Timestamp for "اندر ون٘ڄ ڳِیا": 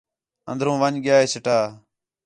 0.51-1.15